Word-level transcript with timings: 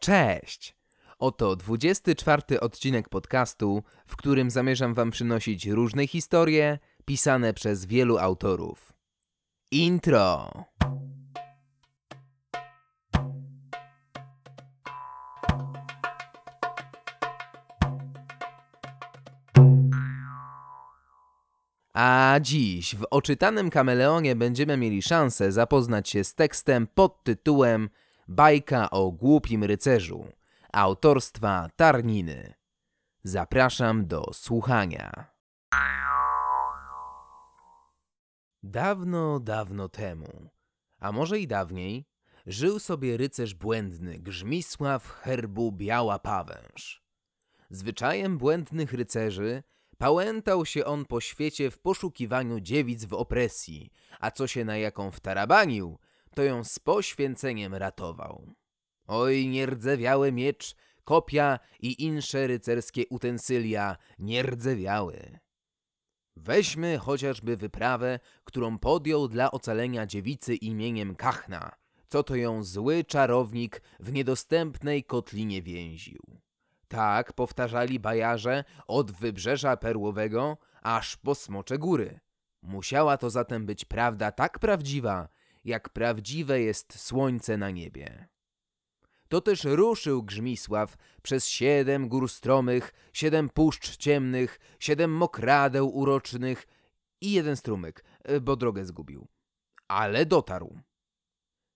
Cześć! 0.00 0.76
Oto 1.18 1.56
24 1.56 2.60
odcinek 2.60 3.08
podcastu, 3.08 3.82
w 4.06 4.16
którym 4.16 4.50
zamierzam 4.50 4.94
Wam 4.94 5.10
przynosić 5.10 5.66
różne 5.66 6.06
historie 6.06 6.78
pisane 7.04 7.54
przez 7.54 7.84
wielu 7.86 8.18
autorów. 8.18 8.92
Intro! 9.70 10.50
A 21.94 22.38
dziś 22.40 22.94
w 22.96 23.06
oczytanym 23.10 23.70
kameleonie 23.70 24.36
będziemy 24.36 24.76
mieli 24.76 25.02
szansę 25.02 25.52
zapoznać 25.52 26.08
się 26.08 26.24
z 26.24 26.34
tekstem 26.34 26.86
pod 26.86 27.24
tytułem 27.24 27.90
Bajka 28.32 28.90
o 28.90 29.12
głupim 29.12 29.64
rycerzu 29.64 30.24
autorstwa 30.72 31.68
Tarniny. 31.76 32.54
Zapraszam 33.24 34.06
do 34.06 34.24
słuchania. 34.32 35.26
Dawno, 38.62 39.40
dawno 39.40 39.88
temu, 39.88 40.50
a 40.98 41.12
może 41.12 41.38
i 41.38 41.46
dawniej, 41.46 42.06
żył 42.46 42.78
sobie 42.78 43.16
rycerz 43.16 43.54
błędny 43.54 44.18
Grzmisław 44.18 45.08
herbu 45.08 45.72
Biała 45.72 46.18
Pawęż. 46.18 47.02
Zwyczajem 47.70 48.38
błędnych 48.38 48.92
rycerzy 48.92 49.62
pałętał 49.98 50.66
się 50.66 50.84
on 50.84 51.04
po 51.04 51.20
świecie 51.20 51.70
w 51.70 51.78
poszukiwaniu 51.78 52.60
dziewic 52.60 53.04
w 53.04 53.14
opresji, 53.14 53.92
a 54.20 54.30
co 54.30 54.46
się 54.46 54.64
na 54.64 54.76
jaką 54.76 55.10
wtarabanił, 55.10 55.98
to 56.34 56.42
ją 56.42 56.64
z 56.64 56.78
poświęceniem 56.78 57.74
ratował. 57.74 58.54
Oj, 59.06 59.48
nierdzewiały 59.48 60.32
miecz, 60.32 60.74
kopia 61.04 61.58
i 61.80 62.04
insze 62.04 62.46
rycerskie 62.46 63.06
utensylia, 63.08 63.96
nierdzewiały. 64.18 65.38
Weźmy 66.36 66.98
chociażby 66.98 67.56
wyprawę, 67.56 68.18
którą 68.44 68.78
podjął 68.78 69.28
dla 69.28 69.50
ocalenia 69.50 70.06
dziewicy 70.06 70.54
imieniem 70.54 71.16
Kachna, 71.16 71.72
co 72.08 72.22
to 72.22 72.36
ją 72.36 72.64
zły 72.64 73.04
czarownik 73.04 73.82
w 74.00 74.12
niedostępnej 74.12 75.04
kotlinie 75.04 75.62
więził. 75.62 76.20
Tak 76.88 77.32
powtarzali 77.32 78.00
bajarze 78.00 78.64
od 78.86 79.12
wybrzeża 79.12 79.76
perłowego 79.76 80.58
aż 80.82 81.16
po 81.16 81.34
smocze 81.34 81.78
góry. 81.78 82.20
Musiała 82.62 83.16
to 83.16 83.30
zatem 83.30 83.66
być 83.66 83.84
prawda 83.84 84.32
tak 84.32 84.58
prawdziwa, 84.58 85.28
jak 85.64 85.88
prawdziwe 85.88 86.60
jest 86.60 87.00
słońce 87.00 87.56
na 87.56 87.70
niebie. 87.70 88.28
To 89.28 89.40
też 89.40 89.64
ruszył 89.64 90.22
Grzmisław 90.22 90.96
przez 91.22 91.48
siedem 91.48 92.08
gór 92.08 92.28
stromych, 92.30 92.92
siedem 93.12 93.48
puszcz 93.48 93.96
ciemnych, 93.96 94.58
siedem 94.78 95.12
mokradeł 95.12 95.96
urocznych 95.96 96.66
i 97.20 97.32
jeden 97.32 97.56
strumyk, 97.56 98.04
bo 98.42 98.56
drogę 98.56 98.84
zgubił. 98.84 99.28
Ale 99.88 100.26
dotarł. 100.26 100.78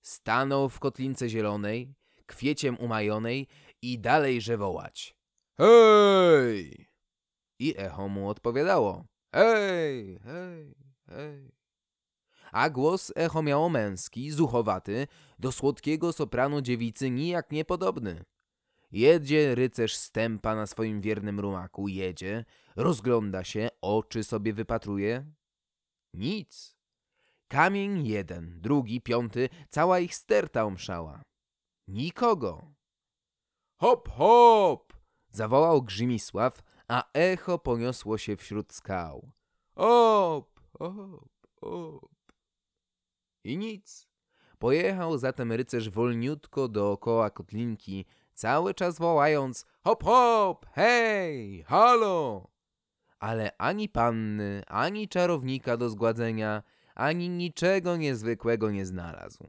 Stanął 0.02 0.68
w 0.68 0.80
kotlince 0.80 1.28
zielonej, 1.28 1.94
kwieciem 2.26 2.78
umajonej 2.78 3.48
i 3.82 3.98
dalejże 3.98 4.56
wołać. 4.56 5.16
Hej! 5.58 6.88
I 7.58 7.74
echo 7.76 8.08
mu 8.08 8.28
odpowiadało. 8.28 9.04
Hej, 9.34 10.18
hej, 10.24 10.74
hej. 11.08 11.63
A 12.54 12.70
głos 12.70 13.12
echo 13.16 13.42
miało 13.42 13.68
męski, 13.68 14.30
zuchowaty, 14.30 15.06
do 15.38 15.52
słodkiego 15.52 16.12
sopranu 16.12 16.60
dziewicy 16.60 17.10
nijak 17.10 17.52
niepodobny. 17.52 18.24
Jedzie 18.92 19.54
rycerz 19.54 19.96
stępa 19.96 20.54
na 20.54 20.66
swoim 20.66 21.00
wiernym 21.00 21.40
rumaku, 21.40 21.88
jedzie, 21.88 22.44
rozgląda 22.76 23.44
się, 23.44 23.68
oczy 23.80 24.24
sobie 24.24 24.52
wypatruje. 24.52 25.32
Nic. 26.12 26.76
Kamień 27.48 28.06
jeden, 28.06 28.60
drugi, 28.60 29.00
piąty, 29.00 29.48
cała 29.68 29.98
ich 29.98 30.14
sterta 30.14 30.64
omszała. 30.64 31.22
Nikogo. 31.88 32.74
Hop, 33.80 34.08
hop! 34.08 34.92
zawołał 35.30 35.82
Grzymisław, 35.82 36.62
a 36.88 37.04
echo 37.12 37.58
poniosło 37.58 38.18
się 38.18 38.36
wśród 38.36 38.72
skał. 38.72 39.30
Hop, 39.76 40.60
hop, 40.78 41.28
hop. 41.60 42.13
I 43.44 43.56
nic. 43.56 44.08
Pojechał 44.58 45.18
zatem 45.18 45.52
rycerz 45.52 45.90
wolniutko 45.90 46.68
dookoła 46.68 47.30
kotlinki, 47.30 48.06
cały 48.34 48.74
czas 48.74 48.98
wołając 48.98 49.66
hop 49.84 50.04
hop, 50.04 50.66
hej, 50.72 51.62
halo! 51.62 52.48
Ale 53.18 53.56
ani 53.58 53.88
panny, 53.88 54.62
ani 54.66 55.08
czarownika 55.08 55.76
do 55.76 55.90
zgładzenia, 55.90 56.62
ani 56.94 57.28
niczego 57.28 57.96
niezwykłego 57.96 58.70
nie 58.70 58.86
znalazł. 58.86 59.44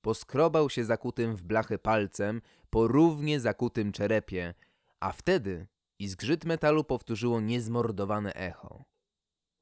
Poskrobał 0.00 0.70
się 0.70 0.84
zakutym 0.84 1.36
w 1.36 1.42
blachę 1.42 1.78
palcem 1.78 2.42
po 2.70 2.88
równie 2.88 3.40
zakutym 3.40 3.92
czerepie, 3.92 4.54
a 5.00 5.12
wtedy 5.12 5.66
i 5.98 6.08
zgrzyt 6.08 6.44
metalu 6.44 6.84
powtórzyło 6.84 7.40
niezmordowane 7.40 8.34
echo. 8.34 8.84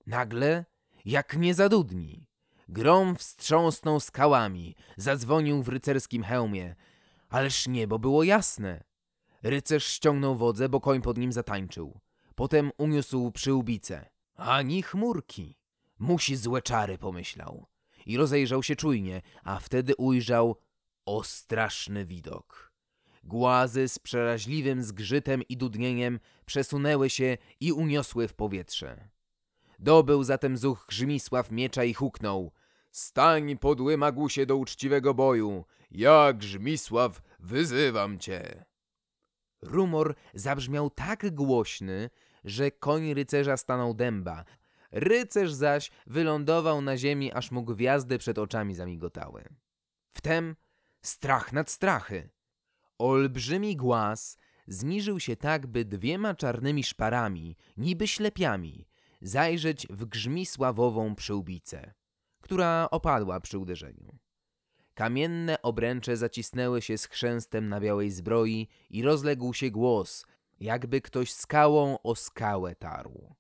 Nagle, 0.06 0.65
jak 1.04 1.37
nie 1.37 1.54
zadudni, 1.54 2.27
Grom 2.69 3.16
wstrząsnął 3.16 4.00
skałami, 4.00 4.77
zadzwonił 4.97 5.62
w 5.62 5.69
rycerskim 5.69 6.22
hełmie. 6.22 6.75
Ależ 7.28 7.66
niebo 7.66 7.99
było 7.99 8.25
jasne. 8.25 8.84
Rycerz 9.43 9.87
ściągnął 9.87 10.37
wodze, 10.37 10.69
bo 10.69 10.81
koń 10.81 11.03
pod 11.03 11.19
nim 11.19 11.32
zatańczył. 11.32 12.00
Potem 12.34 12.71
uniósł 12.78 13.31
przyłbicę. 13.31 14.10
Ani 14.34 14.82
chmurki. 14.82 15.56
Musi 15.99 16.37
złe 16.37 16.62
czary, 16.62 16.99
pomyślał. 16.99 17.66
I 18.06 18.16
rozejrzał 18.16 18.62
się 18.62 18.77
czujnie, 18.77 19.22
a 19.44 19.59
wtedy 19.59 19.97
ujrzał 19.97 20.56
o 21.06 21.25
straszny 21.25 22.06
widok. 22.06 22.72
Głazy 23.25 23.88
z 23.88 23.98
przeraźliwym 23.98 24.83
zgrzytem 24.83 25.43
i 25.43 25.56
dudnieniem 25.56 26.21
przesunęły 26.47 27.10
się 27.10 27.38
i 27.60 27.72
uniosły 27.72 28.28
w 28.28 28.34
powietrze. 28.34 29.09
Dobył 29.78 30.25
zatem 30.25 30.56
zuch 30.56 30.84
Grzymisław 30.88 31.50
miecza 31.50 31.84
i 31.84 31.94
huknął. 31.94 32.53
Stań 32.91 33.59
podły 33.59 33.97
magusie 33.97 34.47
do 34.47 34.56
uczciwego 34.56 35.14
boju. 35.14 35.64
Ja, 35.91 36.32
Grzmisław, 36.32 37.22
wyzywam 37.38 38.19
cię. 38.19 38.65
Rumor 39.62 40.15
zabrzmiał 40.34 40.91
tak 40.91 41.34
głośny, 41.34 42.10
że 42.44 42.70
koń 42.70 43.15
rycerza 43.15 43.56
stanął 43.56 43.94
dęba. 43.94 44.44
Rycerz 44.92 45.53
zaś 45.53 45.91
wylądował 46.06 46.81
na 46.81 46.97
ziemi, 46.97 47.32
aż 47.32 47.50
mu 47.50 47.65
gwiazdy 47.65 48.19
przed 48.19 48.38
oczami 48.38 48.75
zamigotały. 48.75 49.44
Wtem 50.12 50.56
strach 51.03 51.53
nad 51.53 51.70
strachy. 51.70 52.31
Olbrzymi 52.98 53.76
głaz 53.76 54.38
zniżył 54.66 55.20
się 55.20 55.36
tak, 55.36 55.66
by 55.66 55.84
dwiema 55.84 56.34
czarnymi 56.34 56.84
szparami, 56.84 57.56
niby 57.76 58.09
ślepiami, 58.09 58.86
zajrzeć 59.21 59.87
w 59.91 60.04
grzmisławową 60.04 61.15
przyłbicę, 61.15 61.94
która 62.41 62.88
opadła 62.91 63.41
przy 63.41 63.59
uderzeniu. 63.59 64.19
Kamienne 64.94 65.62
obręcze 65.62 66.16
zacisnęły 66.16 66.82
się 66.82 66.99
z 66.99 67.06
chrzęstem 67.06 67.69
na 67.69 67.81
białej 67.81 68.10
zbroi 68.10 68.69
i 68.91 69.03
rozległ 69.03 69.54
się 69.54 69.71
głos, 69.71 70.27
jakby 70.60 71.00
ktoś 71.00 71.32
skałą 71.32 71.99
o 72.03 72.15
skałę 72.15 72.75
tarł. 72.75 73.34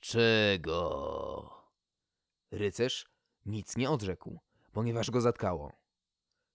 Czego? 0.00 1.50
Rycerz 2.50 3.06
nic 3.46 3.76
nie 3.76 3.90
odrzekł, 3.90 4.40
ponieważ 4.72 5.10
go 5.10 5.20
zatkało. 5.20 5.72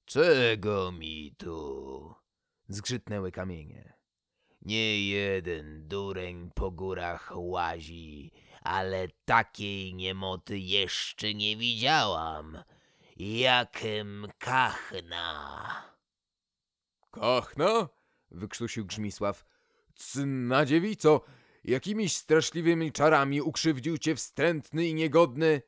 Czego 0.05 0.91
mi 0.91 1.35
tu? 1.37 2.15
Zgrzytnęły 2.67 3.31
kamienie. 3.31 3.94
Nie 4.65 5.07
jeden 5.09 5.87
dureń 5.87 6.51
po 6.55 6.71
górach 6.71 7.31
łazi, 7.35 8.31
ale 8.61 9.07
takiej 9.25 9.93
niemoty 9.93 10.59
jeszcze 10.59 11.33
nie 11.33 11.57
widziałam. 11.57 12.63
Jakem 13.17 14.27
kachna. 14.39 15.95
Kachna? 17.11 17.89
wykrztusił 18.31 18.85
Grzmisław. 18.85 19.45
Cna 19.95 20.65
dziewico, 20.65 21.21
jakimiś 21.63 22.15
straszliwymi 22.15 22.91
czarami 22.91 23.41
ukrzywdził 23.41 23.97
cię 23.97 24.15
wstrętny 24.15 24.87
i 24.87 24.93
niegodny. 24.93 25.61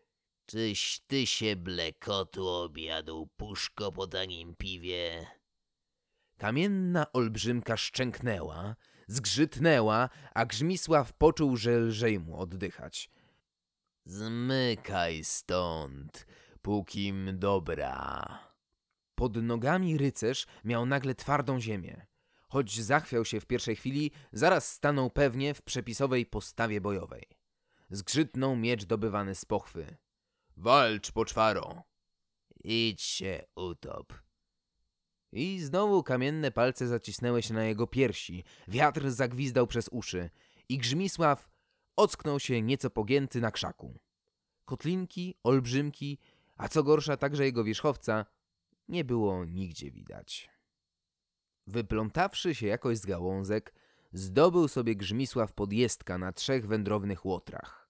Czyś 0.45 1.01
ty 1.07 1.25
się 1.27 1.55
blekotu 1.55 2.47
objadł, 2.47 3.27
puszko 3.37 3.91
po 3.91 4.07
tanim 4.07 4.55
piwie. 4.55 5.27
Kamienna 6.37 7.11
olbrzymka 7.11 7.77
szczęknęła, 7.77 8.75
zgrzytnęła, 9.07 10.09
a 10.33 10.45
Grzmisław 10.45 11.13
poczuł, 11.13 11.57
że 11.57 11.77
lżej 11.77 12.19
mu 12.19 12.39
oddychać. 12.39 13.09
Zmykaj 14.05 15.23
stąd, 15.23 16.25
pókim 16.61 17.39
dobra. 17.39 18.39
Pod 19.15 19.35
nogami 19.35 19.97
rycerz 19.97 20.47
miał 20.63 20.85
nagle 20.85 21.15
twardą 21.15 21.59
ziemię. 21.59 22.05
Choć 22.49 22.81
zachwiał 22.81 23.25
się 23.25 23.39
w 23.39 23.45
pierwszej 23.45 23.75
chwili, 23.75 24.11
zaraz 24.31 24.71
stanął 24.71 25.09
pewnie 25.09 25.53
w 25.53 25.61
przepisowej 25.61 26.25
postawie 26.25 26.81
bojowej. 26.81 27.23
Zgrzytnął 27.89 28.55
miecz 28.55 28.85
dobywany 28.85 29.35
z 29.35 29.45
pochwy. 29.45 29.97
Walcz, 30.57 31.11
poczwaro! 31.11 31.83
Idź 32.63 33.01
się 33.01 33.43
utop. 33.55 34.26
I 35.37 35.59
znowu 35.59 36.03
kamienne 36.03 36.51
palce 36.51 36.87
zacisnęły 36.87 37.41
się 37.41 37.53
na 37.53 37.63
jego 37.63 37.87
piersi, 37.87 38.43
wiatr 38.67 39.11
zagwizdał 39.11 39.67
przez 39.67 39.89
uszy 39.91 40.29
i 40.69 40.77
Grzmisław 40.77 41.49
ocknął 41.95 42.39
się 42.39 42.61
nieco 42.61 42.89
pogięty 42.89 43.41
na 43.41 43.51
krzaku. 43.51 43.99
Kotlinki, 44.65 45.35
olbrzymki, 45.43 46.19
a 46.55 46.67
co 46.67 46.83
gorsza 46.83 47.17
także 47.17 47.45
jego 47.45 47.63
wierzchowca, 47.63 48.25
nie 48.87 49.03
było 49.03 49.45
nigdzie 49.45 49.91
widać. 49.91 50.49
Wyplątawszy 51.67 52.55
się 52.55 52.67
jakoś 52.67 52.97
z 52.97 53.05
gałązek, 53.05 53.73
zdobył 54.13 54.67
sobie 54.67 54.95
Grzmisław 54.95 55.53
podjezdka 55.53 56.17
na 56.17 56.33
trzech 56.33 56.67
wędrownych 56.67 57.25
łotrach. 57.25 57.89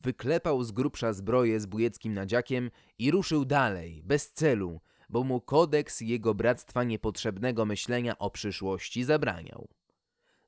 Wyklepał 0.00 0.64
z 0.64 0.72
grubsza 0.72 1.12
zbroję 1.12 1.60
z 1.60 1.66
bujeckim 1.66 2.14
nadziakiem 2.14 2.70
i 2.98 3.10
ruszył 3.10 3.44
dalej, 3.44 4.02
bez 4.04 4.32
celu, 4.32 4.80
bo 5.12 5.24
mu 5.24 5.40
kodeks 5.40 6.00
jego 6.00 6.34
bractwa 6.34 6.84
niepotrzebnego 6.84 7.64
myślenia 7.64 8.18
o 8.18 8.30
przyszłości 8.30 9.04
zabraniał. 9.04 9.68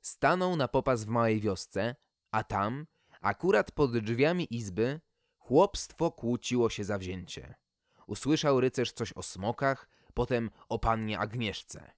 Stanął 0.01 0.55
na 0.55 0.67
popas 0.67 1.03
w 1.03 1.07
małej 1.07 1.39
wiosce, 1.39 1.95
a 2.31 2.43
tam, 2.43 2.85
akurat 3.21 3.71
pod 3.71 3.97
drzwiami 3.97 4.47
izby, 4.55 4.99
chłopstwo 5.37 6.11
kłóciło 6.11 6.69
się 6.69 6.83
za 6.83 6.97
wzięcie. 6.97 7.55
Usłyszał 8.07 8.61
rycerz 8.61 8.91
coś 8.91 9.13
o 9.13 9.23
smokach, 9.23 9.89
potem 10.13 10.49
o 10.69 10.79
pannie 10.79 11.19
Agnieszce. 11.19 11.91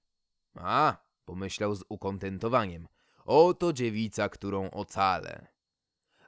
A, 0.54 0.96
pomyślał 1.24 1.74
z 1.74 1.84
ukontentowaniem, 1.88 2.88
oto 3.24 3.72
dziewica, 3.72 4.28
którą 4.28 4.70
ocalę. 4.70 5.46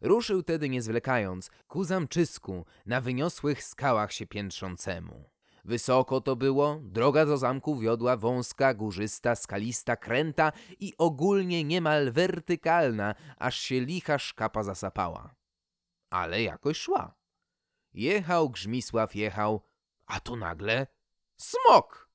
Ruszył 0.00 0.42
tedy 0.42 0.68
nie 0.68 0.82
zwlekając 0.82 1.50
ku 1.68 1.84
zamczysku 1.84 2.66
na 2.86 3.00
wyniosłych 3.00 3.64
skałach 3.64 4.12
się 4.12 4.26
piętrzącemu. 4.26 5.30
Wysoko 5.64 6.20
to 6.20 6.36
było, 6.36 6.80
droga 6.82 7.26
do 7.26 7.36
zamku 7.36 7.78
wiodła 7.78 8.16
wąska, 8.16 8.74
górzysta, 8.74 9.36
skalista, 9.36 9.96
kręta 9.96 10.52
i 10.80 10.92
ogólnie 10.98 11.64
niemal 11.64 12.12
wertykalna, 12.12 13.14
aż 13.38 13.58
się 13.58 13.80
licha 13.80 14.18
szkapa 14.18 14.62
zasapała. 14.62 15.34
Ale 16.10 16.42
jakoś 16.42 16.76
szła. 16.76 17.14
Jechał 17.94 18.50
Grzmisław, 18.50 19.14
jechał, 19.14 19.62
a 20.06 20.20
tu 20.20 20.36
nagle 20.36 20.86
smok! 21.36 22.10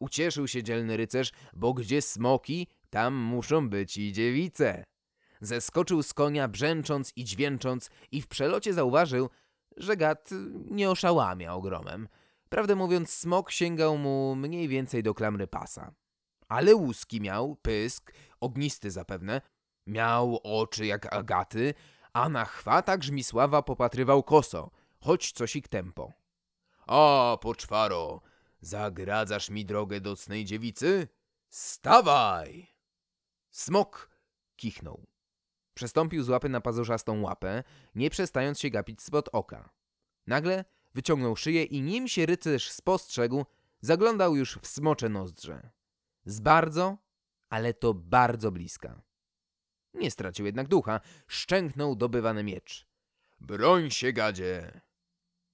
Ucieszył 0.00 0.48
się 0.48 0.62
dzielny 0.62 0.96
rycerz, 0.96 1.32
bo 1.52 1.74
gdzie 1.74 2.02
smoki, 2.02 2.68
tam 2.90 3.14
muszą 3.14 3.68
być 3.68 3.96
i 3.96 4.12
dziewice. 4.12 4.84
Zeskoczył 5.40 6.02
z 6.02 6.14
konia, 6.14 6.48
brzęcząc 6.48 7.12
i 7.16 7.24
dźwięcząc 7.24 7.90
i 8.12 8.22
w 8.22 8.28
przelocie 8.28 8.74
zauważył, 8.74 9.30
że 9.76 9.96
gad 9.96 10.30
nie 10.70 10.90
oszałamia 10.90 11.54
ogromem. 11.54 12.08
Prawdę 12.54 12.74
mówiąc, 12.74 13.10
smok 13.10 13.50
sięgał 13.50 13.98
mu 13.98 14.34
mniej 14.34 14.68
więcej 14.68 15.02
do 15.02 15.14
klamry 15.14 15.46
pasa. 15.46 15.94
Ale 16.48 16.74
łuski 16.74 17.20
miał, 17.20 17.56
pysk, 17.56 18.12
ognisty 18.40 18.90
zapewne, 18.90 19.40
miał 19.86 20.40
oczy 20.42 20.86
jak 20.86 21.14
agaty, 21.14 21.74
a 22.12 22.28
na 22.28 22.44
chwata 22.44 22.98
Grzmisława 22.98 23.62
popatrywał 23.62 24.22
koso, 24.22 24.70
choć 25.00 25.32
cosik 25.32 25.68
tempo. 25.68 26.12
A, 26.86 27.38
poczwaro, 27.40 28.20
zagradzasz 28.60 29.50
mi 29.50 29.64
drogę 29.64 30.00
do 30.00 30.16
cnej 30.16 30.44
dziewicy? 30.44 31.08
Stawaj! 31.48 32.66
Smok 33.50 34.10
kichnął. 34.56 35.06
Przestąpił 35.74 36.22
z 36.22 36.28
łapy 36.28 36.48
na 36.48 36.60
pazurzastą 36.60 37.22
łapę, 37.22 37.62
nie 37.94 38.10
przestając 38.10 38.60
się 38.60 38.70
gapić 38.70 39.02
spod 39.02 39.28
oka. 39.32 39.70
Nagle 40.26 40.64
wyciągnął 40.94 41.36
szyję 41.36 41.64
i 41.64 41.82
nim 41.82 42.08
się 42.08 42.26
rycerz 42.26 42.70
spostrzegł, 42.70 43.44
zaglądał 43.80 44.36
już 44.36 44.58
w 44.58 44.66
smocze 44.66 45.08
nozdrze. 45.08 45.70
Z 46.24 46.40
bardzo, 46.40 46.98
ale 47.48 47.74
to 47.74 47.94
bardzo 47.94 48.52
bliska. 48.52 49.02
Nie 49.94 50.10
stracił 50.10 50.46
jednak 50.46 50.68
ducha, 50.68 51.00
szczęknął 51.26 51.96
dobywany 51.96 52.44
miecz. 52.44 52.86
Broń 53.40 53.90
się, 53.90 54.12
gadzie! 54.12 54.80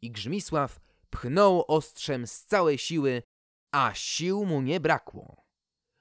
I 0.02 0.10
Grzmisław 0.10 0.80
pchnął 1.10 1.64
ostrzem 1.68 2.26
z 2.26 2.44
całej 2.44 2.78
siły, 2.78 3.22
a 3.72 3.92
sił 3.94 4.44
mu 4.46 4.62
nie 4.62 4.80
brakło. 4.80 5.44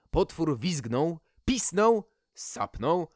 Potwór 0.10 0.60
wizgnął, 0.60 1.20
pisnął, 1.46 2.10
sapnął 2.34 3.08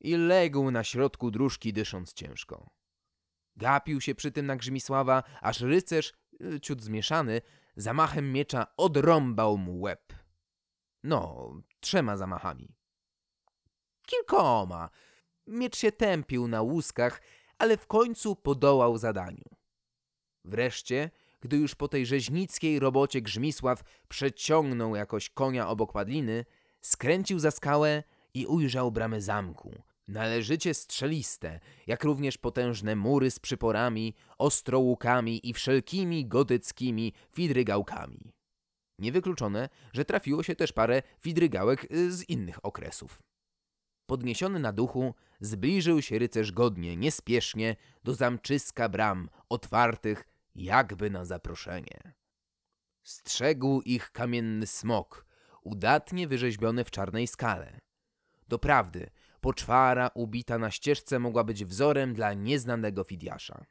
i 0.00 0.16
legł 0.16 0.70
na 0.70 0.84
środku 0.84 1.30
dróżki, 1.30 1.72
dysząc 1.72 2.12
ciężko. 2.12 2.70
Gapił 3.58 4.00
się 4.00 4.14
przy 4.14 4.32
tym 4.32 4.46
na 4.46 4.56
Grzmisława, 4.56 5.22
aż 5.40 5.60
rycerz, 5.60 6.12
y, 6.54 6.60
ciut 6.60 6.82
zmieszany, 6.82 7.40
zamachem 7.76 8.32
miecza 8.32 8.66
odrąbał 8.76 9.58
mu 9.58 9.80
łeb. 9.80 10.12
No, 11.04 11.50
trzema 11.80 12.16
zamachami. 12.16 12.74
Kilkoma. 14.06 14.90
Miecz 15.46 15.76
się 15.76 15.92
tępił 15.92 16.48
na 16.48 16.62
łuskach, 16.62 17.22
ale 17.58 17.76
w 17.76 17.86
końcu 17.86 18.36
podołał 18.36 18.98
zadaniu. 18.98 19.44
Wreszcie, 20.44 21.10
gdy 21.40 21.56
już 21.56 21.74
po 21.74 21.88
tej 21.88 22.06
rzeźnickiej 22.06 22.78
robocie 22.78 23.22
Grzmisław 23.22 23.82
przeciągnął 24.08 24.96
jakoś 24.96 25.30
konia 25.30 25.68
obok 25.68 25.92
padliny, 25.92 26.44
skręcił 26.80 27.38
za 27.38 27.50
skałę 27.50 28.02
i 28.34 28.46
ujrzał 28.46 28.92
bramy 28.92 29.22
zamku, 29.22 29.82
należycie 30.08 30.74
strzeliste, 30.74 31.60
jak 31.86 32.04
również 32.04 32.38
potężne 32.38 32.96
mury 32.96 33.30
z 33.30 33.38
przyporami, 33.38 34.14
ostrołukami 34.38 35.48
i 35.48 35.54
wszelkimi 35.54 36.26
gotyckimi 36.26 37.12
fidrygałkami. 37.32 38.32
Niewykluczone, 38.98 39.68
że 39.92 40.04
trafiło 40.04 40.42
się 40.42 40.56
też 40.56 40.72
parę 40.72 41.02
fidrygałek 41.18 41.92
y, 41.92 42.12
z 42.12 42.28
innych 42.28 42.64
okresów. 42.64 43.22
Podniesiony 44.06 44.58
na 44.58 44.72
duchu, 44.72 45.14
zbliżył 45.40 46.02
się 46.02 46.18
rycerz 46.18 46.52
godnie, 46.52 46.96
niespiesznie 46.96 47.76
do 48.04 48.14
zamczyska 48.14 48.88
bram, 48.88 49.28
otwartych 49.48 50.24
jakby 50.54 51.10
na 51.10 51.24
zaproszenie. 51.24 52.14
Strzegł 53.02 53.80
ich 53.80 54.10
kamienny 54.10 54.66
smok, 54.66 55.26
udatnie 55.62 56.28
wyrzeźbiony 56.28 56.84
w 56.84 56.90
czarnej 56.90 57.26
skale. 57.26 57.80
Doprawdy, 58.48 59.10
poczwara 59.40 60.10
ubita 60.14 60.58
na 60.58 60.70
ścieżce 60.70 61.18
mogła 61.18 61.44
być 61.44 61.64
wzorem 61.64 62.14
dla 62.14 62.34
nieznanego 62.34 63.04
Fidiasza. 63.04 63.64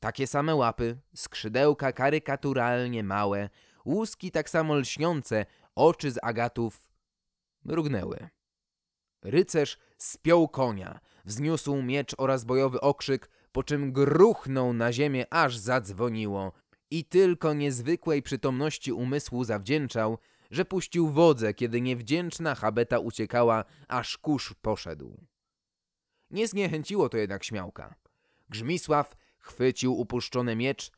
Takie 0.00 0.26
same 0.26 0.54
łapy, 0.54 0.98
skrzydełka 1.14 1.92
karykaturalnie 1.92 3.04
małe, 3.04 3.48
łuski 3.84 4.30
tak 4.30 4.50
samo 4.50 4.76
lśniące, 4.76 5.46
oczy 5.74 6.10
z 6.10 6.18
agatów 6.22 6.92
mrugnęły. 7.64 8.28
Rycerz 9.22 9.78
spiął 9.98 10.48
konia, 10.48 11.00
wzniósł 11.24 11.82
miecz 11.82 12.14
oraz 12.18 12.44
bojowy 12.44 12.80
okrzyk, 12.80 13.30
po 13.52 13.62
czym 13.62 13.92
gruchnął 13.92 14.72
na 14.72 14.92
ziemię, 14.92 15.26
aż 15.30 15.56
zadzwoniło 15.56 16.52
i 16.90 17.04
tylko 17.04 17.54
niezwykłej 17.54 18.22
przytomności 18.22 18.92
umysłu 18.92 19.44
zawdzięczał, 19.44 20.18
że 20.52 20.64
puścił 20.64 21.08
wodze, 21.08 21.54
kiedy 21.54 21.80
niewdzięczna 21.80 22.54
habeta 22.54 22.98
uciekała, 22.98 23.64
aż 23.88 24.18
kurz 24.18 24.54
poszedł. 24.54 25.26
Nie 26.30 26.48
zniechęciło 26.48 27.08
to 27.08 27.16
jednak 27.16 27.44
śmiałka. 27.44 27.94
Grzmisław 28.48 29.16
chwycił 29.38 29.98
upuszczony 29.98 30.56
miecz, 30.56 30.92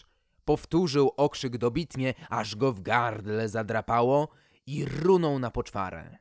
powtórzył 0.45 1.13
okrzyk 1.17 1.59
dobitnie, 1.59 2.15
aż 2.31 2.57
go 2.57 2.73
w 2.73 2.81
gardle 2.81 3.49
zadrapało 3.49 4.29
i 4.67 4.85
runął 4.85 5.39
na 5.39 5.51
poczwarę. 5.51 6.19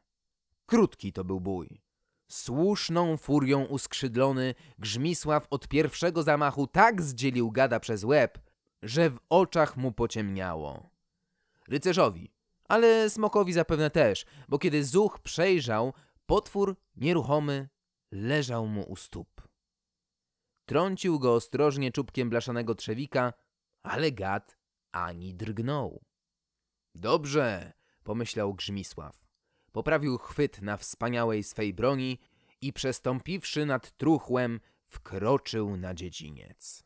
Krótki 0.65 1.13
to 1.13 1.23
był 1.23 1.41
bój. 1.41 1.81
Słuszną 2.27 3.17
furią 3.17 3.65
uskrzydlony, 3.65 4.55
Grzmisław 4.79 5.47
od 5.49 5.67
pierwszego 5.67 6.23
zamachu 6.23 6.67
tak 6.67 7.01
zdzielił 7.01 7.51
gada 7.51 7.79
przez 7.79 8.03
łeb, 8.03 8.39
że 8.83 9.09
w 9.09 9.19
oczach 9.29 9.77
mu 9.77 9.91
pociemniało. 9.91 10.89
Rycerzowi, 11.67 12.31
ale 12.73 13.09
smokowi 13.09 13.53
zapewne 13.53 13.89
też, 13.89 14.25
bo 14.49 14.59
kiedy 14.59 14.83
zuch 14.83 15.19
przejrzał, 15.19 15.93
potwór 16.25 16.75
nieruchomy 16.95 17.69
leżał 18.11 18.67
mu 18.67 18.81
u 18.81 18.95
stóp. 18.95 19.47
Trącił 20.65 21.19
go 21.19 21.33
ostrożnie 21.33 21.91
czubkiem 21.91 22.29
blaszanego 22.29 22.75
trzewika, 22.75 23.33
ale 23.83 24.11
gad 24.11 24.57
ani 24.91 25.33
drgnął. 25.33 26.03
Dobrze, 26.95 27.73
pomyślał 28.03 28.53
Grzmisław. 28.53 29.25
Poprawił 29.71 30.17
chwyt 30.17 30.61
na 30.61 30.77
wspaniałej 30.77 31.43
swej 31.43 31.73
broni 31.73 32.19
i 32.61 32.73
przestąpiwszy 32.73 33.65
nad 33.65 33.97
truchłem, 33.97 34.59
wkroczył 34.87 35.77
na 35.77 35.93
dziedziniec. 35.93 36.82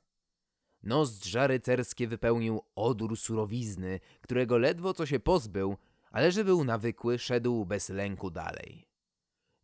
Nozdrza 0.83 1.47
rycerskie 1.47 2.07
wypełnił 2.07 2.61
odór 2.75 3.17
surowizny, 3.17 3.99
którego 4.21 4.57
ledwo 4.57 4.93
co 4.93 5.05
się 5.05 5.19
pozbył, 5.19 5.77
ale 6.11 6.31
że 6.31 6.43
był 6.43 6.63
nawykły, 6.63 7.19
szedł 7.19 7.65
bez 7.65 7.89
lęku 7.89 8.31
dalej. 8.31 8.87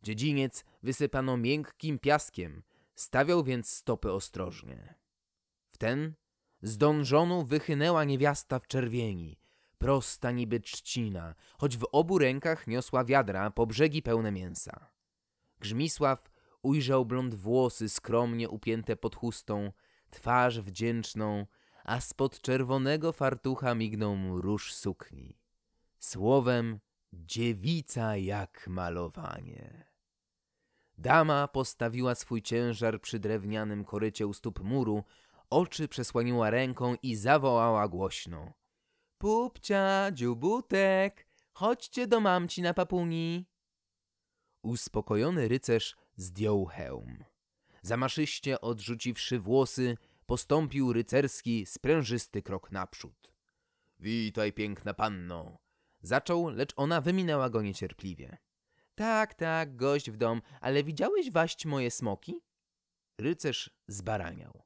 Dziedziniec 0.02 0.64
wysypano 0.82 1.36
miękkim 1.36 1.98
piaskiem, 1.98 2.62
stawiał 2.94 3.44
więc 3.44 3.70
stopy 3.70 4.12
ostrożnie. 4.12 4.94
Wten 5.70 6.14
z 6.62 6.78
dążonu 6.78 7.44
wychynęła 7.44 8.04
niewiasta 8.04 8.58
w 8.58 8.66
czerwieni, 8.66 9.38
prosta 9.78 10.30
niby 10.30 10.60
trzcina, 10.60 11.34
choć 11.58 11.76
w 11.76 11.86
obu 11.92 12.18
rękach 12.18 12.66
niosła 12.66 13.04
wiadra 13.04 13.50
po 13.50 13.66
brzegi 13.66 14.02
pełne 14.02 14.32
mięsa. 14.32 14.90
Grzmisław 15.60 16.30
ujrzał 16.62 17.04
blond 17.04 17.34
włosy 17.34 17.88
skromnie 17.88 18.48
upięte 18.48 18.96
pod 18.96 19.16
chustą, 19.16 19.72
twarz 20.14 20.60
wdzięczną, 20.60 21.46
a 21.84 22.00
spod 22.00 22.40
czerwonego 22.40 23.12
fartucha 23.12 23.74
mignął 23.74 24.40
róż 24.40 24.74
sukni. 24.74 25.38
Słowem, 25.98 26.80
dziewica 27.12 28.16
jak 28.16 28.68
malowanie. 28.68 29.86
Dama 30.98 31.48
postawiła 31.48 32.14
swój 32.14 32.42
ciężar 32.42 33.00
przy 33.00 33.18
drewnianym 33.18 33.84
korycie 33.84 34.26
u 34.26 34.32
stóp 34.32 34.60
muru, 34.60 35.04
oczy 35.50 35.88
przesłoniła 35.88 36.50
ręką 36.50 36.94
i 37.02 37.16
zawołała 37.16 37.88
głośno. 37.88 38.52
Pupcia, 39.18 40.10
dziubutek, 40.12 41.26
chodźcie 41.52 42.06
do 42.06 42.20
mamci 42.20 42.62
na 42.62 42.74
papuni. 42.74 43.46
Uspokojony 44.62 45.48
rycerz 45.48 45.96
zdjął 46.16 46.64
hełm. 46.64 47.24
Zamaszyście 47.84 48.60
odrzuciwszy 48.60 49.38
włosy, 49.38 49.96
postąpił 50.26 50.92
rycerski, 50.92 51.66
sprężysty 51.66 52.42
krok 52.42 52.72
naprzód. 52.72 53.32
Witaj, 53.98 54.52
piękna 54.52 54.94
panno. 54.94 55.58
Zaczął, 56.00 56.48
lecz 56.48 56.72
ona 56.76 57.00
wyminęła 57.00 57.50
go 57.50 57.62
niecierpliwie. 57.62 58.38
Tak, 58.94 59.34
tak, 59.34 59.76
gość 59.76 60.10
w 60.10 60.16
dom, 60.16 60.42
ale 60.60 60.84
widziałeś 60.84 61.30
waść 61.30 61.66
moje 61.66 61.90
smoki? 61.90 62.40
Rycerz 63.20 63.70
zbaraniał. 63.88 64.62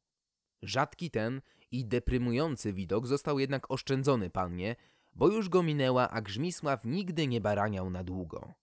Rzadki 0.63 1.11
ten 1.11 1.41
i 1.71 1.85
deprymujący 1.87 2.73
widok 2.73 3.07
został 3.07 3.39
jednak 3.39 3.71
oszczędzony 3.71 4.31
pannie, 4.31 4.77
bo 5.13 5.29
już 5.29 5.49
go 5.49 5.63
minęła, 5.63 6.11
a 6.11 6.21
Grzmisław 6.21 6.85
nigdy 6.85 7.27
nie 7.27 7.41
baraniał 7.41 7.91
na 7.91 8.05
długo. 8.05 8.55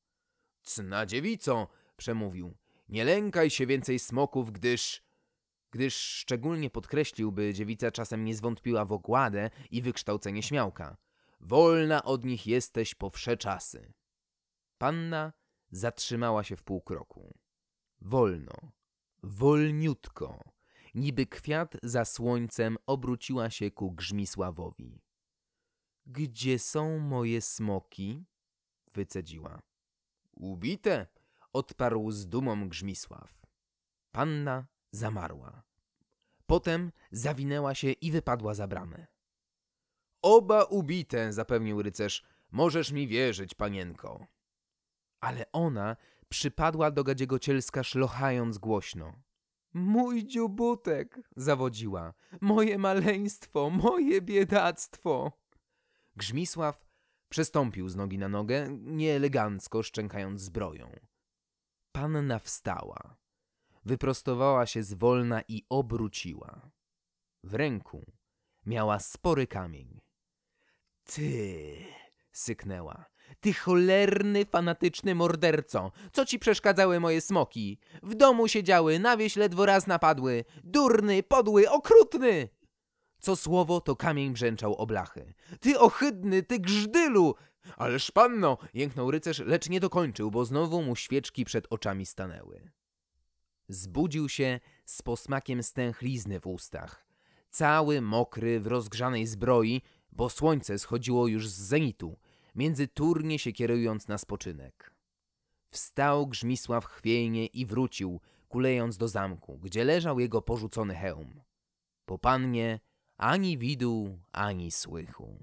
Cna 0.64 1.06
dziewico, 1.06 1.68
przemówił, 1.98 2.58
nie 2.88 3.04
lękaj 3.04 3.50
się 3.50 3.66
więcej 3.66 4.00
smoków, 4.00 4.52
gdyż... 4.52 5.06
Gdyż 5.72 5.96
szczególnie 5.96 6.70
podkreślił, 6.70 7.32
by 7.32 7.54
dziewica 7.54 7.92
czasem 7.92 8.26
nie 8.26 8.36
zwątpiła 8.36 8.86
w 8.86 8.92
ogładę 8.92 9.50
i 9.72 9.82
wykształcenie 9.82 10.44
śmiałka. 10.44 10.98
Wolna 11.40 12.04
od 12.04 12.26
nich 12.26 12.48
jesteś 12.48 12.96
po 12.96 13.10
wsze 13.10 13.38
czasy. 13.38 13.94
Panna 14.78 15.34
zatrzymała 15.72 16.44
się 16.44 16.56
w 16.56 16.64
pół 16.64 16.82
kroku. 16.82 17.38
Wolno, 18.02 18.72
wolniutko, 19.24 20.44
niby 20.96 21.26
kwiat 21.26 21.78
za 21.84 22.06
słońcem 22.06 22.78
obróciła 22.86 23.50
się 23.50 23.72
ku 23.72 23.92
Grzmisławowi. 23.92 25.02
Gdzie 26.06 26.60
są 26.60 27.00
moje 27.00 27.42
smoki? 27.42 28.26
wycedziła. 28.94 29.62
Ubite, 30.32 31.08
odparł 31.56 32.12
z 32.12 32.28
dumą 32.28 32.70
Grzmisław. 32.70 33.42
Panna 34.12 34.68
zamarła. 34.92 35.64
Potem 36.46 36.92
zawinęła 37.12 37.76
się 37.76 37.92
i 37.92 38.12
wypadła 38.12 38.54
za 38.54 38.68
bramę. 38.68 39.08
Oba 40.22 40.64
ubite, 40.64 41.34
zapewnił 41.34 41.82
rycerz. 41.82 42.24
Możesz 42.52 42.92
mi 42.92 43.08
wierzyć, 43.08 43.54
panienko. 43.54 44.28
Ale 45.20 45.52
ona 45.52 45.96
przypadła 46.30 46.92
do 46.92 47.04
gadziego 47.04 47.40
cielska, 47.40 47.84
szlochając 47.84 48.58
głośno. 48.58 49.14
Mój 49.74 50.26
dziubutek, 50.26 51.20
zawodziła. 51.36 52.14
Moje 52.42 52.78
maleństwo, 52.78 53.70
moje 53.70 54.22
biedactwo. 54.22 55.32
Grzmisław 56.16 56.86
przestąpił 57.30 57.90
z 57.90 57.96
nogi 57.96 58.18
na 58.18 58.30
nogę, 58.30 58.68
nieelegancko 58.82 59.84
szczękając 59.84 60.42
zbroją. 60.42 61.15
Panna 61.96 62.40
wstała. 62.40 63.16
Wyprostowała 63.86 64.66
się 64.66 64.84
zwolna 64.84 65.42
i 65.48 65.64
obróciła. 65.70 66.72
W 67.44 67.54
ręku 67.54 68.06
miała 68.66 69.00
spory 69.00 69.48
kamień. 69.48 70.02
Ty, 71.04 71.78
syknęła. 72.32 73.06
Ty 73.40 73.54
cholerny, 73.54 74.46
fanatyczny 74.46 75.16
morderco! 75.16 75.92
Co 76.12 76.26
ci 76.26 76.40
przeszkadzały 76.40 77.00
moje 77.00 77.22
smoki? 77.22 77.80
W 78.04 78.16
domu 78.16 78.48
siedziały, 78.48 79.00
na 79.00 79.18
wieś 79.18 79.36
ledwo 79.36 79.66
raz 79.66 79.88
napadły. 79.88 80.46
Durny, 80.64 81.24
podły, 81.24 81.70
okrutny! 81.70 82.50
Co 83.20 83.36
słowo, 83.36 83.82
to 83.82 83.96
kamień 83.96 84.34
brzęczał 84.34 84.76
oblachy. 84.76 85.34
Ty 85.60 85.80
ohydny, 85.80 86.44
ty 86.44 86.60
grzdylu! 86.60 87.36
Ależ 87.78 88.12
panno! 88.12 88.58
jęknął 88.74 89.12
rycerz, 89.12 89.40
lecz 89.40 89.70
nie 89.70 89.80
dokończył, 89.80 90.32
bo 90.32 90.46
znowu 90.46 90.82
mu 90.82 90.96
świeczki 90.96 91.46
przed 91.46 91.68
oczami 91.70 92.06
stanęły. 92.06 92.72
Zbudził 93.68 94.30
się 94.30 94.60
z 94.86 95.02
posmakiem 95.02 95.64
stęchlizny 95.64 96.40
w 96.40 96.48
ustach. 96.48 97.06
Cały 97.50 98.02
mokry, 98.02 98.60
w 98.60 98.68
rozgrzanej 98.68 99.28
zbroi, 99.28 99.82
bo 100.12 100.30
słońce 100.30 100.80
schodziło 100.80 101.28
już 101.28 101.50
z 101.50 101.60
zenitu, 101.60 102.18
między 102.56 102.88
turnie 102.88 103.40
się 103.40 103.52
kierując 103.52 104.08
na 104.08 104.18
spoczynek. 104.18 104.96
Wstał 105.70 106.28
Grzmisław 106.28 106.86
chwiejnie 106.86 107.46
i 107.46 107.66
wrócił, 107.66 108.22
kulejąc 108.48 108.98
do 108.98 109.08
zamku, 109.08 109.58
gdzie 109.58 109.84
leżał 109.84 110.20
jego 110.20 110.42
porzucony 110.42 110.96
hełm. 110.96 111.42
Po 112.06 112.18
pannie 112.18 112.80
ani 113.18 113.58
widu, 113.58 114.20
ani 114.32 114.72
słychu. 114.72 115.40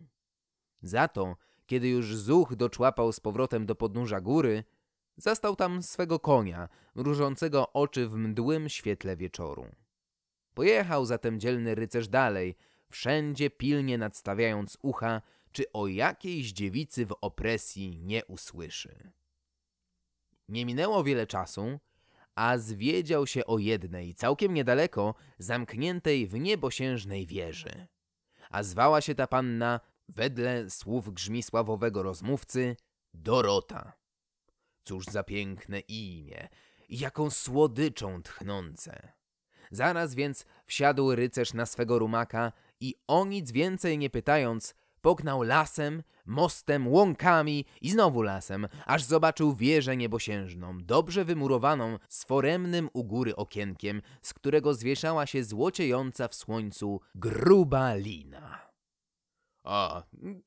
Za 0.83 1.09
to, 1.09 1.37
kiedy 1.73 1.89
już 1.89 2.17
zuch 2.17 2.57
doczłapał 2.57 3.13
z 3.13 3.21
powrotem 3.21 3.67
do 3.67 3.75
podnóża 3.75 4.21
góry, 4.21 4.65
zastał 5.17 5.57
tam 5.57 5.83
swego 5.83 6.19
konia, 6.21 6.69
mrużącego 6.95 7.73
oczy 7.73 8.09
w 8.09 8.15
mdłym 8.15 8.69
świetle 8.69 9.17
wieczoru. 9.17 9.67
Pojechał 10.55 11.07
zatem 11.07 11.41
dzielny 11.41 11.75
rycerz 11.75 12.09
dalej, 12.09 12.57
wszędzie 12.91 13.51
pilnie 13.51 13.99
nadstawiając 13.99 14.79
ucha, 14.83 15.23
czy 15.53 15.73
o 15.73 15.87
jakiejś 15.87 16.53
dziewicy 16.53 17.07
w 17.07 17.15
opresji 17.21 17.99
nie 17.99 18.25
usłyszy. 18.25 19.13
Nie 20.49 20.67
minęło 20.67 21.05
wiele 21.05 21.27
czasu, 21.27 21.81
a 22.35 22.59
zwiedział 22.59 23.27
się 23.27 23.47
o 23.47 23.59
jednej, 23.59 24.15
całkiem 24.15 24.55
niedaleko, 24.55 25.15
zamkniętej 25.39 26.27
w 26.27 26.35
niebosiężnej 26.35 27.27
wieży. 27.27 27.87
A 28.51 28.63
zwała 28.63 29.01
się 29.01 29.15
ta 29.15 29.27
panna, 29.27 29.81
wedle 30.17 30.71
słów 30.71 31.15
Grzmisławowego 31.15 32.03
rozmówcy, 32.03 32.77
Dorota. 33.15 33.93
Cóż 34.85 35.05
za 35.05 35.23
piękne 35.23 35.81
imię 35.81 36.49
i 36.89 36.99
jaką 36.99 37.31
słodyczą 37.31 38.23
tchnące. 38.23 39.13
Zaraz 39.71 40.15
więc 40.15 40.47
wsiadł 40.67 41.15
rycerz 41.15 41.55
na 41.55 41.67
swego 41.67 41.99
rumaka 41.99 42.53
i 42.81 42.95
o 43.07 43.25
nic 43.25 43.51
więcej 43.53 43.99
nie 43.99 44.11
pytając, 44.11 44.75
pognał 45.01 45.43
lasem, 45.43 46.03
mostem, 46.27 46.89
łąkami 46.89 47.65
i 47.81 47.91
znowu 47.91 48.23
lasem, 48.23 48.69
aż 48.87 49.03
zobaczył 49.03 49.55
wieżę 49.55 49.97
niebosiężną, 49.97 50.79
dobrze 50.79 51.25
wymurowaną, 51.25 51.99
z 52.09 52.25
foremnym 52.25 52.89
u 52.93 53.05
góry 53.05 53.37
okienkiem, 53.37 54.03
z 54.23 54.35
którego 54.35 54.75
zwieszała 54.75 55.27
się 55.27 55.45
złociejąca 55.45 56.29
w 56.29 56.35
słońcu 56.35 57.01
gruba 57.15 57.95
lina. 57.95 58.72
A, 59.65 60.03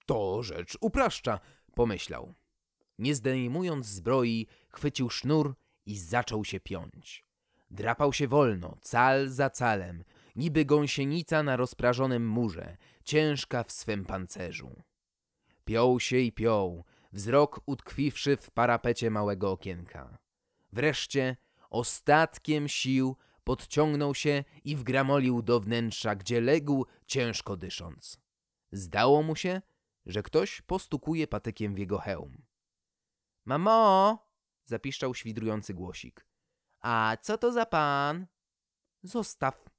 to 0.06 0.44
rzecz 0.44 0.78
upraszcza, 0.82 1.40
pomyślał. 1.76 2.34
Nie 3.00 3.16
zdejmując 3.16 3.86
zbroi, 3.86 4.48
chwycił 4.70 5.10
sznur 5.10 5.56
i 5.86 5.98
zaczął 5.98 6.46
się 6.46 6.60
piąć. 6.60 7.26
Drapał 7.72 8.14
się 8.14 8.28
wolno, 8.28 8.78
cal 8.82 9.30
za 9.30 9.50
calem, 9.50 10.04
niby 10.36 10.66
gąsienica 10.66 11.44
na 11.44 11.56
rozprażonym 11.56 12.28
murze, 12.28 12.78
ciężka 13.04 13.64
w 13.64 13.72
swym 13.72 14.06
pancerzu. 14.06 14.84
Piął 15.66 16.00
się 16.00 16.18
i 16.18 16.32
piął, 16.32 16.84
wzrok 17.14 17.62
utkwiwszy 17.66 18.38
w 18.38 18.52
parapecie 18.52 19.12
małego 19.12 19.52
okienka. 19.52 20.18
Wreszcie, 20.74 21.38
ostatkiem 21.70 22.68
sił, 22.68 23.16
podciągnął 23.44 24.16
się 24.16 24.44
i 24.64 24.76
wgramolił 24.76 25.42
do 25.42 25.60
wnętrza, 25.60 26.16
gdzie 26.16 26.42
legł, 26.42 26.86
ciężko 27.08 27.58
dysząc. 27.58 28.25
Zdało 28.76 29.24
mu 29.24 29.36
się, 29.36 29.62
że 30.06 30.24
ktoś 30.24 30.62
postukuje 30.62 31.28
patykiem 31.28 31.76
w 31.76 31.78
jego 31.78 31.98
hełm. 31.98 32.46
Mamo! 33.46 34.20
zapiszczał 34.66 35.16
świdrujący 35.16 35.74
głosik. 35.74 36.28
A 36.80 37.18
co 37.22 37.38
to 37.38 37.52
za 37.52 37.66
pan? 37.66 38.28
Zostaw. 39.04 39.70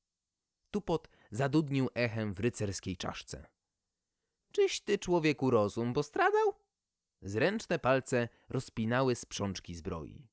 Tupot 0.71 1.09
zadudnił 1.31 1.88
echem 1.95 2.35
w 2.35 2.41
rycerskiej 2.41 2.97
czaszce. 2.97 3.47
Czyś 4.53 4.81
ty, 4.81 4.99
człowieku, 4.99 5.50
rozum 5.50 5.95
postradał? 5.95 6.55
Zręczne 7.23 7.79
palce 7.79 8.29
rozpinały 8.49 9.15
sprzączki 9.15 9.75
zbroi. 9.75 10.29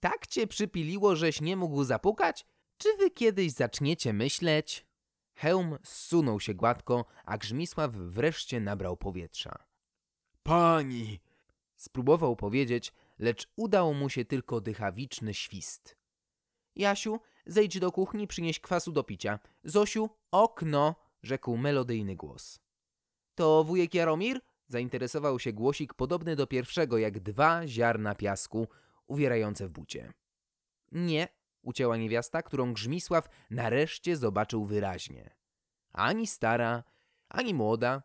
Tak 0.00 0.26
cię 0.26 0.46
przypiliło, 0.46 1.16
żeś 1.16 1.40
nie 1.40 1.56
mógł 1.56 1.84
zapukać? 1.84 2.46
Czy 2.78 2.96
wy 2.96 3.10
kiedyś 3.10 3.52
zaczniecie 3.52 4.12
myśleć? 4.12 4.89
Hełm 5.40 5.78
zsunął 5.82 6.40
się 6.40 6.54
gładko, 6.54 7.04
a 7.24 7.38
Grzmisław 7.38 7.92
wreszcie 7.92 8.60
nabrał 8.60 8.96
powietrza. 8.96 9.64
Pani! 10.42 11.20
Spróbował 11.76 12.36
powiedzieć, 12.36 12.92
lecz 13.18 13.48
udał 13.56 13.94
mu 13.94 14.08
się 14.08 14.24
tylko 14.24 14.60
dychawiczny 14.60 15.34
świst. 15.34 15.96
Jasiu, 16.76 17.20
zejdź 17.46 17.78
do 17.78 17.92
kuchni, 17.92 18.26
przynieś 18.26 18.60
kwasu 18.60 18.92
do 18.92 19.04
picia. 19.04 19.38
Zosiu, 19.64 20.10
okno! 20.30 20.94
rzekł 21.22 21.56
melodyjny 21.56 22.16
głos. 22.16 22.58
To 23.34 23.64
wujek 23.64 23.94
Jaromir? 23.94 24.40
Zainteresował 24.68 25.38
się 25.38 25.52
głosik 25.52 25.94
podobny 25.94 26.36
do 26.36 26.46
pierwszego, 26.46 26.98
jak 26.98 27.20
dwa 27.20 27.66
ziarna 27.66 28.14
piasku 28.14 28.68
uwierające 29.06 29.68
w 29.68 29.70
bucie. 29.70 30.12
Nie, 30.92 31.28
ucięła 31.62 31.96
niewiasta, 31.96 32.42
którą 32.42 32.72
Grzmisław 32.72 33.28
nareszcie 33.50 34.16
zobaczył 34.16 34.64
wyraźnie. 34.64 35.30
Ani 35.92 36.26
stara, 36.26 36.84
ani 37.28 37.54
młoda, 37.54 38.02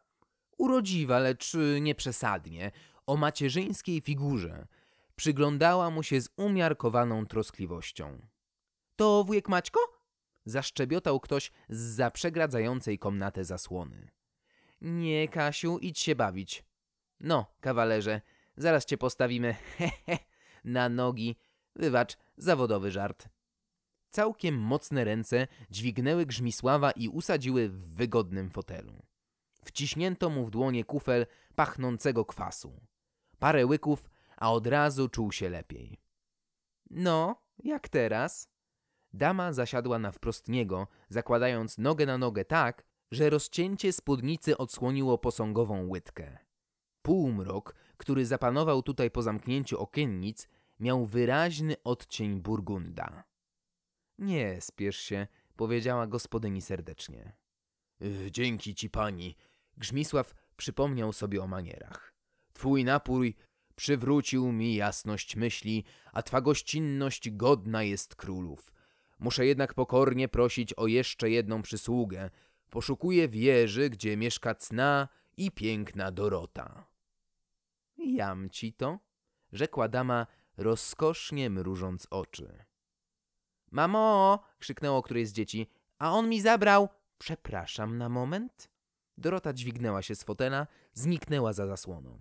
urodziwa, 0.57 1.19
lecz 1.19 1.53
nieprzesadnie, 1.81 2.71
o 3.05 3.17
macierzyńskiej 3.17 4.01
figurze. 4.01 4.67
Przyglądała 5.15 5.89
mu 5.89 6.03
się 6.03 6.21
z 6.21 6.29
umiarkowaną 6.37 7.25
troskliwością. 7.25 8.27
To 8.95 9.23
wujek 9.23 9.49
Maćko? 9.49 9.79
Zaszczebiotał 10.45 11.19
ktoś 11.19 11.51
z 11.69 11.77
za 11.95 12.11
przegradzającej 12.11 12.99
komnatę 12.99 13.45
zasłony. 13.45 14.11
Nie, 14.81 15.27
Kasiu, 15.27 15.79
idź 15.79 15.99
się 15.99 16.15
bawić. 16.15 16.63
No, 17.19 17.45
kawalerze, 17.61 18.21
zaraz 18.57 18.85
cię 18.85 18.97
postawimy, 18.97 19.53
hehe, 19.77 20.17
na 20.63 20.89
nogi. 20.89 21.35
Wybacz, 21.75 22.17
zawodowy 22.37 22.91
żart. 22.91 23.29
Całkiem 24.15 24.55
mocne 24.55 25.03
ręce 25.03 25.47
dźwignęły 25.71 26.25
Grzmisława 26.25 26.91
i 26.91 27.09
usadziły 27.09 27.69
w 27.69 27.95
wygodnym 27.95 28.49
fotelu. 28.49 29.01
Wciśnięto 29.65 30.29
mu 30.29 30.45
w 30.45 30.49
dłonie 30.49 30.83
kufel 30.83 31.25
pachnącego 31.55 32.25
kwasu. 32.25 32.81
Parę 33.39 33.65
łyków, 33.65 34.09
a 34.37 34.51
od 34.51 34.67
razu 34.67 35.09
czuł 35.09 35.31
się 35.31 35.49
lepiej. 35.49 35.99
No, 36.89 37.41
jak 37.63 37.89
teraz? 37.89 38.49
Dama 39.13 39.53
zasiadła 39.53 39.99
na 39.99 40.11
wprost 40.11 40.47
niego, 40.49 40.87
zakładając 41.09 41.77
nogę 41.77 42.05
na 42.05 42.17
nogę 42.17 42.45
tak, 42.45 42.85
że 43.11 43.29
rozcięcie 43.29 43.93
spódnicy 43.93 44.57
odsłoniło 44.57 45.17
posągową 45.17 45.87
łydkę. 45.87 46.37
Półmrok, 47.01 47.75
który 47.97 48.25
zapanował 48.25 48.83
tutaj 48.83 49.11
po 49.11 49.21
zamknięciu 49.21 49.79
okiennic, 49.79 50.47
miał 50.79 51.05
wyraźny 51.05 51.75
odcień 51.83 52.41
burgunda. 52.41 53.34
Nie 54.17 54.61
spiesz 54.61 54.97
się, 54.97 55.27
powiedziała 55.55 56.07
gospodyni 56.07 56.61
serdecznie. 56.61 57.33
"Y, 58.01 58.31
Dzięki 58.31 58.75
ci 58.75 58.89
pani. 58.89 59.35
Grzmisław 59.77 60.33
przypomniał 60.57 61.13
sobie 61.13 61.43
o 61.43 61.47
manierach. 61.47 62.13
Twój 62.53 62.83
napój 62.83 63.35
przywrócił 63.75 64.51
mi 64.51 64.75
jasność 64.75 65.35
myśli, 65.35 65.83
a 66.13 66.21
twa 66.23 66.41
gościnność 66.41 67.29
godna 67.31 67.83
jest 67.83 68.15
królów. 68.15 68.73
Muszę 69.19 69.45
jednak 69.45 69.73
pokornie 69.73 70.27
prosić 70.27 70.73
o 70.73 70.87
jeszcze 70.87 71.29
jedną 71.29 71.61
przysługę. 71.61 72.29
Poszukuję 72.69 73.29
wieży, 73.29 73.89
gdzie 73.89 74.17
mieszka 74.17 74.55
cna 74.55 75.07
i 75.37 75.51
piękna 75.51 76.11
Dorota. 76.11 76.87
Jam 77.97 78.49
ci 78.49 78.73
to, 78.73 78.99
rzekła 79.51 79.87
dama, 79.87 80.27
rozkosznie 80.57 81.49
mrużąc 81.49 82.07
oczy. 82.09 82.65
Mamo! 83.71 84.39
krzyknęło 84.59 85.01
któreś 85.01 85.27
z 85.27 85.33
dzieci. 85.33 85.67
A 85.99 86.11
on 86.11 86.29
mi 86.29 86.41
zabrał. 86.41 86.89
Przepraszam 87.17 87.97
na 87.97 88.09
moment. 88.09 88.69
Dorota 89.17 89.53
dźwignęła 89.53 90.01
się 90.01 90.15
z 90.15 90.23
fotela, 90.23 90.67
zniknęła 90.93 91.53
za 91.53 91.67
zasłoną. 91.67 92.19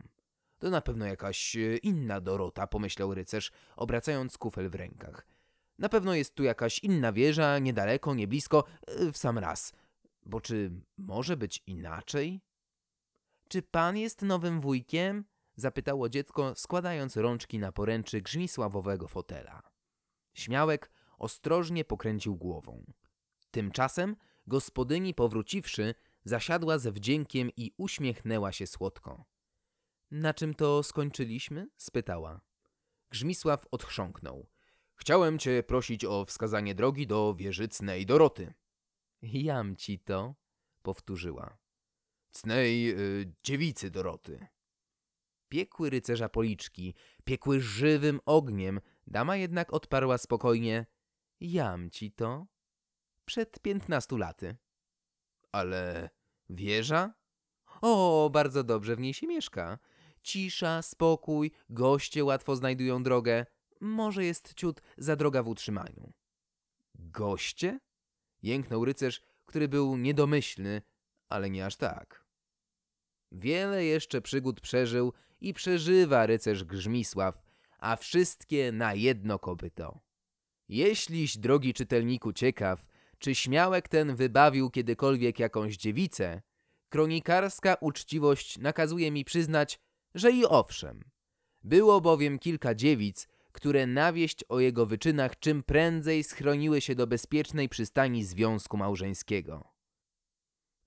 To 0.59 0.71
na 0.71 0.81
pewno 0.81 1.07
jakaś 1.07 1.57
e, 1.57 1.77
inna 1.77 2.21
Dorota, 2.21 2.67
pomyślał 2.67 3.15
rycerz, 3.15 3.53
obracając 3.77 4.39
kufel 4.39 4.71
w 4.71 4.75
rękach. 4.75 5.27
Na 5.79 5.89
pewno 5.89 6.15
jest 6.15 6.35
tu 6.35 6.43
jakaś 6.43 6.79
inna 6.79 7.13
wieża, 7.13 7.59
niedaleko, 7.59 8.15
nie 8.15 8.29
blisko, 8.29 8.65
e, 8.87 9.13
w 9.13 9.19
sam 9.19 9.39
raz. 9.39 9.73
Bo 10.27 10.41
czy 10.41 10.71
może 10.99 11.37
być 11.37 11.63
inaczej? 11.67 12.41
Czy 13.49 13.63
pan 13.63 13.97
jest 13.97 14.23
nowym 14.23 14.61
wujkiem? 14.61 15.25
zapytało 15.57 16.09
dziecko, 16.09 16.55
składając 16.55 17.17
rączki 17.17 17.59
na 17.59 17.73
poręczy 17.73 18.23
grzmisławowego 18.23 19.09
fotela. 19.09 19.63
Śmiałek 20.35 20.91
ostrożnie 21.19 21.85
pokręcił 21.85 22.37
głową. 22.37 22.85
Tymczasem 23.51 24.17
gospodyni 24.47 25.15
powróciwszy, 25.15 25.95
zasiadła 26.25 26.79
ze 26.79 26.93
wdziękiem 26.93 27.51
i 27.57 27.73
uśmiechnęła 27.77 28.53
się 28.53 28.67
słodko. 28.67 29.25
Na 30.11 30.35
czym 30.35 30.55
to 30.55 30.83
skończyliśmy? 30.83 31.69
spytała. 31.77 32.41
Grzmisław 33.11 33.67
odchrząknął. 33.71 34.47
Chciałem 34.95 35.39
cię 35.39 35.63
prosić 35.63 36.05
o 36.05 36.25
wskazanie 36.25 36.75
drogi 36.75 37.07
do 37.07 37.35
wieży 37.35 37.69
Cnej 37.69 38.07
Doroty. 38.07 38.55
Jam 39.23 39.77
ci 39.77 39.99
to, 39.99 40.35
powtórzyła. 40.83 41.59
Cnej 42.31 42.91
y, 42.91 43.33
dziewicy 43.43 43.91
Doroty. 43.91 44.47
Piekły 45.49 45.91
rycerza 45.91 46.29
policzki, 46.29 46.95
piekły 47.25 47.61
żywym 47.61 48.21
ogniem, 48.27 48.81
dama 49.07 49.37
jednak 49.37 49.73
odparła 49.73 50.19
spokojnie. 50.19 50.87
Jam 51.45 51.91
ci 51.91 52.13
to. 52.13 52.47
Przed 53.25 53.61
piętnastu 53.61 54.17
laty. 54.17 54.57
Ale 55.53 56.11
wieża? 56.51 57.15
O, 57.81 58.31
bardzo 58.33 58.65
dobrze 58.65 58.97
w 58.97 59.01
niej 59.01 59.15
się 59.15 59.27
mieszka. 59.27 59.79
Cisza, 60.23 60.83
spokój, 60.83 61.51
goście 61.71 62.25
łatwo 62.25 62.57
znajdują 62.57 63.03
drogę. 63.03 63.47
Może 63.81 64.25
jest 64.25 64.55
ciut 64.55 64.81
za 64.99 65.17
droga 65.17 65.43
w 65.43 65.49
utrzymaniu. 65.49 66.13
Goście? 66.95 67.81
Jęknął 68.43 68.85
rycerz, 68.85 69.23
który 69.45 69.69
był 69.69 69.97
niedomyślny, 69.97 70.83
ale 71.29 71.51
nie 71.51 71.67
aż 71.67 71.77
tak. 71.77 72.25
Wiele 73.33 73.85
jeszcze 73.85 74.21
przygód 74.21 74.61
przeżył 74.61 75.13
i 75.41 75.55
przeżywa 75.55 76.27
rycerz 76.27 76.65
Grzmisław, 76.65 77.43
a 77.79 77.97
wszystkie 77.97 78.73
na 78.73 78.95
jedno 78.95 79.39
kopyto. 79.39 80.04
Jeśliś, 80.69 81.39
drogi 81.39 81.75
czytelniku, 81.75 82.33
ciekaw, 82.33 82.87
czy 83.19 83.35
śmiałek 83.35 83.89
ten 83.89 84.17
wybawił 84.17 84.71
kiedykolwiek 84.71 85.39
jakąś 85.39 85.77
dziewicę, 85.77 86.43
kronikarska 86.89 87.77
uczciwość 87.81 88.59
nakazuje 88.59 89.11
mi 89.11 89.25
przyznać, 89.25 89.81
że 90.15 90.31
i 90.33 90.45
owszem. 90.45 91.01
Było 91.63 92.01
bowiem 92.01 92.39
kilka 92.39 92.75
dziewic, 92.75 93.29
które 93.53 93.87
na 93.87 94.13
wieść 94.13 94.45
o 94.49 94.61
jego 94.61 94.87
wyczynach 94.87 95.39
czym 95.39 95.63
prędzej 95.63 96.25
schroniły 96.25 96.81
się 96.81 96.95
do 96.95 97.07
bezpiecznej 97.07 97.69
przystani 97.69 98.25
związku 98.25 98.77
małżeńskiego. 98.77 99.75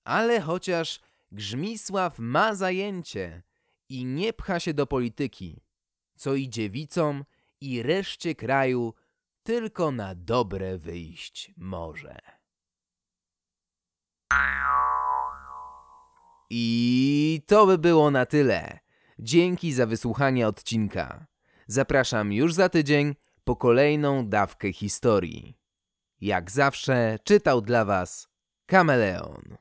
Ale 0.04 0.40
chociaż 0.40 1.00
Grzmisław 1.32 2.18
ma 2.18 2.54
zajęcie 2.54 3.42
i 3.88 4.04
nie 4.04 4.32
pcha 4.32 4.60
się 4.60 4.74
do 4.74 4.86
polityki, 4.86 5.60
co 6.16 6.34
i 6.34 6.48
dziewicom 6.48 7.24
i 7.60 7.82
reszcie 7.82 8.34
kraju 8.34 8.94
tylko 9.48 9.92
na 9.92 10.14
dobre 10.14 10.78
wyjść 10.78 11.52
może. 11.56 12.18
I 16.50 17.42
to 17.46 17.66
by 17.66 17.78
było 17.78 18.10
na 18.10 18.26
tyle. 18.26 18.78
Dzięki 19.18 19.72
za 19.72 19.86
wysłuchanie 19.86 20.48
odcinka. 20.48 21.26
Zapraszam 21.66 22.32
już 22.32 22.54
za 22.54 22.68
tydzień 22.68 23.14
po 23.44 23.56
kolejną 23.56 24.28
dawkę 24.28 24.72
historii. 24.72 25.58
Jak 26.20 26.50
zawsze 26.50 27.18
czytał 27.24 27.60
dla 27.60 27.84
Was 27.84 28.28
Kameleon. 28.66 29.56